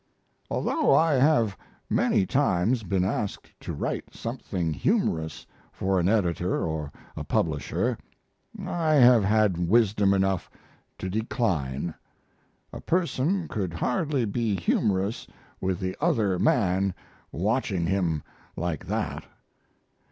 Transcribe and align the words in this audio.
Although 0.49 0.95
I 0.95 1.13
have 1.13 1.55
many 1.87 2.25
times 2.25 2.81
been 2.81 3.03
asked 3.05 3.51
to 3.59 3.71
write 3.71 4.15
something 4.15 4.73
humorous 4.73 5.45
for 5.71 5.99
an 5.99 6.09
editor 6.09 6.65
or 6.65 6.91
a 7.15 7.23
publisher 7.23 7.99
I 8.65 8.95
have 8.95 9.23
had 9.23 9.69
wisdom 9.69 10.15
enough 10.15 10.49
to 10.97 11.07
decline; 11.07 11.93
a 12.73 12.81
person 12.81 13.47
could 13.47 13.73
hardly 13.75 14.25
be 14.25 14.55
humorous 14.55 15.27
with 15.59 15.79
the 15.79 15.95
other 16.01 16.39
man 16.39 16.95
watching 17.31 17.85
him 17.85 18.23
like 18.55 18.87
that. 18.87 19.23